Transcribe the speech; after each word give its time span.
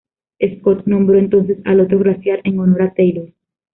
Scott 0.41 0.87
nombró 0.87 1.19
entonces 1.19 1.59
al 1.63 1.79
otro 1.79 1.99
glaciar 1.99 2.39
en 2.45 2.57
honor 2.57 2.81
a 2.81 2.93
Taylor. 2.95 3.31